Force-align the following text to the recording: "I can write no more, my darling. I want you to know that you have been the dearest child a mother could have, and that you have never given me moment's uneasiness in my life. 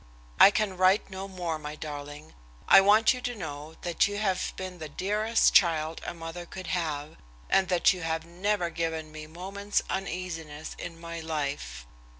"I 0.39 0.49
can 0.49 0.77
write 0.77 1.11
no 1.11 1.27
more, 1.27 1.59
my 1.59 1.75
darling. 1.75 2.33
I 2.67 2.81
want 2.81 3.13
you 3.13 3.21
to 3.21 3.35
know 3.35 3.75
that 3.83 4.07
you 4.07 4.17
have 4.17 4.51
been 4.55 4.79
the 4.79 4.89
dearest 4.89 5.53
child 5.53 6.01
a 6.03 6.11
mother 6.11 6.47
could 6.47 6.65
have, 6.73 7.17
and 7.51 7.67
that 7.67 7.93
you 7.93 8.01
have 8.01 8.25
never 8.25 8.71
given 8.71 9.11
me 9.11 9.27
moment's 9.27 9.83
uneasiness 9.91 10.75
in 10.79 10.99
my 10.99 11.19
life. 11.19 11.85